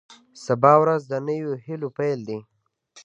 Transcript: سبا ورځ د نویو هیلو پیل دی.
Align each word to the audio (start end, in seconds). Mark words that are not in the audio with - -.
سبا 0.45 0.73
ورځ 0.83 1.01
د 1.07 1.13
نویو 1.27 1.51
هیلو 1.65 1.89
پیل 1.97 2.19
دی. 2.27 2.39